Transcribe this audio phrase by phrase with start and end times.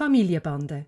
[0.00, 0.86] Familienbande,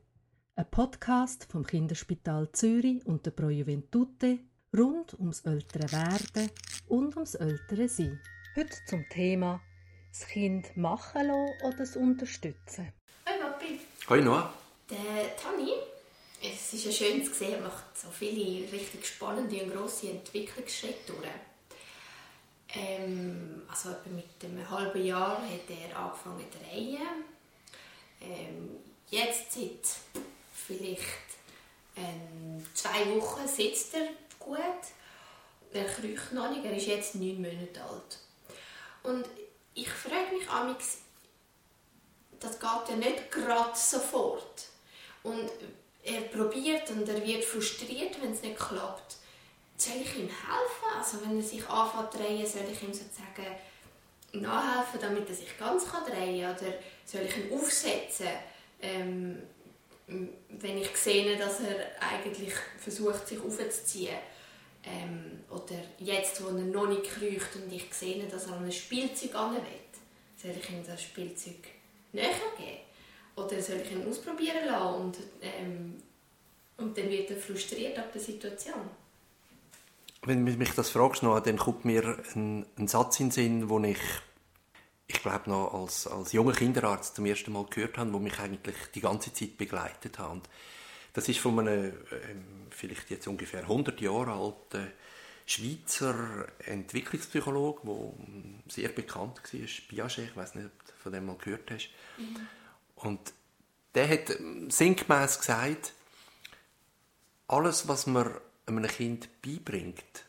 [0.56, 4.38] ein Podcast vom Kinderspital Zürich und der Pro Juventute
[4.75, 6.50] rund ums ältere Werden
[6.88, 8.18] und ums ältere Sein.
[8.56, 9.61] Heute zum Thema
[10.11, 12.90] das Kind machen lassen oder das unterstützen.
[13.29, 13.80] Hoi Papi.
[14.09, 14.50] Hoi Noah.
[14.88, 15.72] Der Tani,
[16.42, 21.12] es ist ja schön zu sehen, er macht so viele richtig spannende und grosse Entwicklungsschritte
[21.12, 21.29] durch.
[22.74, 27.31] Ähm, also etwa mit einem halben Jahr hat er angefangen zu reisen.
[29.12, 30.24] Jetzt seit
[30.54, 31.02] vielleicht
[31.96, 34.56] ähm, zwei Wochen sitzt er gut.
[35.70, 38.18] Er kriecht noch nicht, er ist jetzt neun Monate alt.
[39.02, 39.27] Und
[39.74, 41.01] ich frage mich amix,
[42.40, 44.68] das geht ja nicht gerade sofort.
[45.23, 45.51] Und
[46.04, 49.16] er probiert und er wird frustriert, wenn es nicht klappt.
[49.76, 50.98] Soll ich ihm helfen?
[50.98, 53.56] Also wenn er sich anfängt zu drehen, soll ich ihm sozusagen
[54.32, 56.56] nachhelfen, damit er sich ganz drehen kann?
[56.56, 58.29] Oder soll ich ihn aufsetzen,
[58.82, 59.38] ähm,
[60.06, 64.17] wenn ich sehe, dass er eigentlich versucht, sich aufzuziehen?
[64.84, 68.73] Ähm, oder jetzt, wo er noch nicht kriecht und ich sehe, dass er an ein
[68.73, 69.62] Spielzeug an will,
[70.37, 71.69] soll ich ihm das Spielzeug
[72.12, 72.79] näher geben?
[73.37, 76.03] Oder soll ich ihn ausprobieren lassen und, ähm,
[76.77, 78.91] und dann wird er frustriert ab der Situation?
[80.25, 83.85] Wenn du mich das fragst, dann kommt mir ein, ein Satz in den Sinn, den
[83.85, 83.98] ich,
[85.06, 88.77] ich glaube noch als, als junger Kinderarzt zum ersten Mal gehört habe, wo mich eigentlich
[88.95, 90.31] die ganze Zeit begleitet hat.
[90.31, 90.48] Und
[91.12, 94.91] das ist von einem ähm, vielleicht jetzt ungefähr 100 Jahre alten
[95.45, 101.36] Schweizer Entwicklungspsychologe, der sehr bekannt war, Piaget, ich weiß nicht, ob du von dem mal
[101.36, 101.91] gehört hast.
[102.17, 102.47] Mhm.
[102.95, 103.33] Und
[103.95, 104.33] der hat
[104.69, 105.92] sinngemäß gesagt,
[107.48, 108.33] alles, was man
[108.67, 110.25] einem Kind beibringt,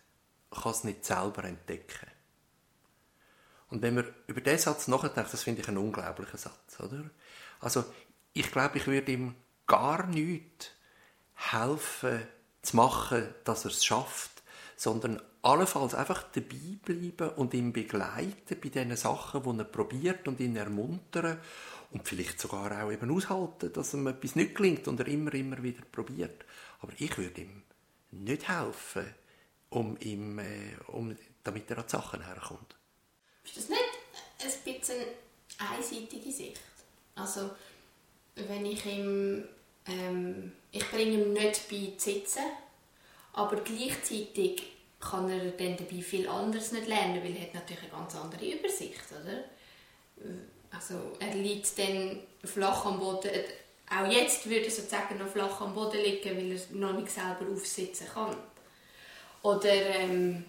[0.51, 2.07] kann es nicht selber entdecken.
[3.73, 7.09] Und wenn man über diesen Satz nachdenkt, das finde ich einen unglaublichen Satz, oder?
[7.59, 7.83] Also,
[8.33, 9.33] ich glaube, ich würde ihm
[9.65, 10.69] gar nichts
[11.33, 12.21] helfen
[12.61, 14.43] zu machen, dass er es schafft,
[14.75, 20.39] sondern allenfalls einfach dabei bleiben und ihn begleiten bei den Sachen, die er probiert und
[20.39, 21.39] ihn ermuntern
[21.89, 25.63] und vielleicht sogar auch eben aushalten, dass ihm etwas nicht gelingt und er immer, immer
[25.63, 26.45] wieder probiert.
[26.79, 27.63] Aber ich würde ihm
[28.11, 29.07] nicht helfen,
[29.71, 32.75] um ihm, äh, um, damit er an die Sachen herkommt.
[34.83, 35.07] Ein bisschen
[35.59, 36.59] eine einseitige Sicht?
[37.15, 37.51] Also,
[38.35, 39.47] wenn ich ihm,
[39.87, 42.43] ähm, ich bringe ihm nicht bei zu sitzen,
[43.33, 44.63] aber gleichzeitig
[44.99, 49.01] kann er dann dabei viel anderes nicht lernen, weil er natürlich eine ganz andere Übersicht,
[49.11, 49.43] oder?
[50.71, 53.29] Also er liegt dann flach am Boden,
[53.89, 57.51] auch jetzt würde er sozusagen noch flach am Boden liegen, weil er noch nicht selber
[57.51, 58.35] aufsitzen kann.
[59.43, 60.45] Oder ähm,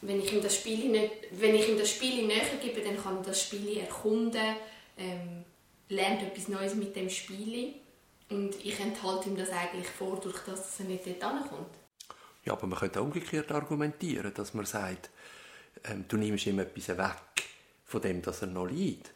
[0.00, 3.16] wenn ich ihm das Spiel nicht, wenn ich ihm das Spiel näher gebe, dann kann
[3.16, 4.56] er das Spiel erkunden,
[4.96, 5.44] ähm,
[5.88, 7.74] lernt etwas Neues mit dem Spiel
[8.30, 11.74] und ich enthalte ihm das eigentlich vor, durch das, dass er nicht dort ankommt.
[12.44, 15.10] Ja, aber man könnte auch umgekehrt argumentieren, dass man sagt,
[15.84, 17.44] ähm, du nimmst ihm etwas weg
[17.84, 19.10] von dem, dass er noch leidet.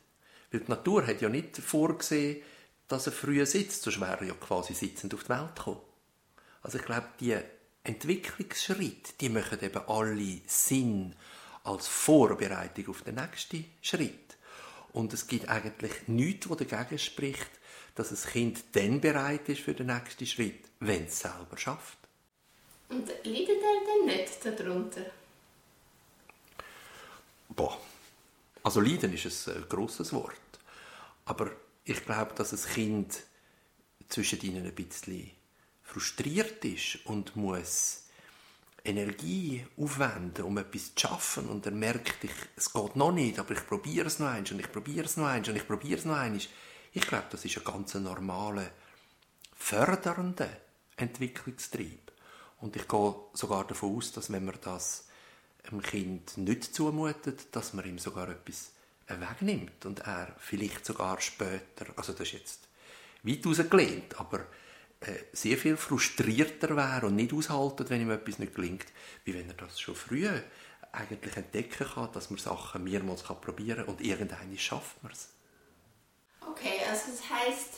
[0.51, 2.43] Weil die Natur hat ja nicht vorgesehen,
[2.89, 5.81] dass er früher sitzt, sonst wäre er ja quasi sitzend auf die Welt gekommen.
[6.63, 7.37] Also ich glaube, die
[7.85, 11.15] Entwicklungsschritte, die machen eben alle Sinn
[11.65, 14.37] als Vorbereitung auf den nächsten Schritt.
[14.93, 17.51] Und es gibt eigentlich nichts, was dagegen spricht,
[17.95, 21.99] dass das Kind dann bereit ist für den nächsten Schritt, wenn es selber schafft.
[22.89, 25.07] Und leidet er denn nicht darunter?
[27.49, 27.79] Boah.
[28.63, 30.37] Also leiden ist ein grosses Wort.
[31.25, 31.51] Aber
[31.85, 33.23] ich glaube, dass ein Kind
[34.09, 35.31] zwischen ihnen ein bisschen
[35.93, 38.05] frustriert ist und muss
[38.85, 43.53] Energie aufwenden, um etwas zu schaffen und er merkt, ich, es geht noch nicht, aber
[43.53, 46.05] ich probiere es noch eins und ich probiere es noch eins und ich probiere es
[46.05, 46.49] noch eins.
[46.93, 48.71] Ich glaube, das ist ein ganz normaler,
[49.55, 50.49] fördernder
[50.97, 52.11] Entwicklungstrieb.
[52.61, 55.09] Und ich gehe sogar davon aus, dass wenn man das
[55.65, 58.73] einem Kind nicht zumutet, dass man ihm sogar etwas
[59.09, 62.69] wegnimmt und er vielleicht sogar später, also das ist jetzt
[63.23, 64.47] weit rausgelehnt, aber
[65.33, 68.87] sehr viel frustrierter wäre und nicht aushalten, wenn ihm etwas nicht gelingt,
[69.25, 70.29] wie wenn er das schon früh
[70.93, 75.31] eigentlich entdecken kann, dass man Sachen mehrmals probieren kann und irgendwann schafft man es.
[76.47, 77.75] Okay, also das heisst,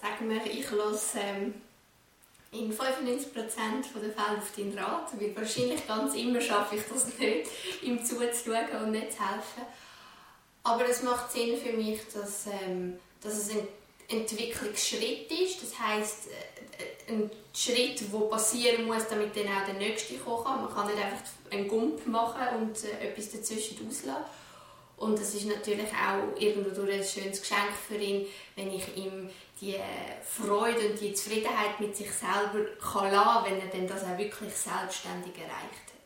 [0.00, 1.54] sagen wir, ich lasse ähm,
[2.52, 7.50] in 95% der Fälle auf deinen Rat, weil wahrscheinlich ganz immer schaffe ich das nicht,
[7.82, 9.62] ihm zuzuschauen und nicht zu helfen.
[10.62, 13.68] Aber es macht Sinn für mich, dass, ähm, dass es ein
[14.08, 15.62] Entwicklungsschritt ist.
[15.62, 20.64] Das heisst, äh, ein Schritt, der passieren muss, damit dann auch der nächste kommen kann.
[20.64, 24.24] Man kann nicht einfach einen Gump machen und äh, etwas dazwischen auslassen.
[24.96, 28.26] Und es ist natürlich auch irgendwo ein schönes Geschenk für ihn,
[28.56, 29.76] wenn ich ihm die
[30.24, 34.52] Freude und die Zufriedenheit mit sich selber kann lassen, wenn er dann das auch wirklich
[34.52, 35.97] selbstständig erreicht hat.